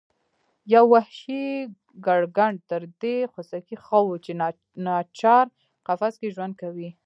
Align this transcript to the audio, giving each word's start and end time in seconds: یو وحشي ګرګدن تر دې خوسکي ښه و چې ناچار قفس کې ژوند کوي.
یو 0.73 0.83
وحشي 0.93 1.43
ګرګدن 2.05 2.53
تر 2.69 2.81
دې 3.01 3.17
خوسکي 3.31 3.75
ښه 3.85 3.99
و 4.05 4.09
چې 4.25 4.31
ناچار 4.87 5.45
قفس 5.87 6.13
کې 6.19 6.33
ژوند 6.35 6.53
کوي. 6.61 6.89